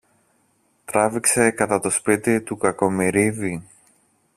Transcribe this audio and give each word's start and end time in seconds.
τράβηξε 0.85 1.51
κατά 1.51 1.79
το 1.79 1.89
σπίτι 1.89 2.41
του 2.41 2.57
Κακομοιρίδη. 2.57 3.69